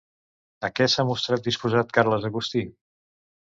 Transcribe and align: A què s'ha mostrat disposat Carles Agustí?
A 0.69 0.71
què 0.79 0.87
s'ha 0.93 1.05
mostrat 1.09 1.45
disposat 1.49 1.95
Carles 1.99 2.27
Agustí? 2.33 2.67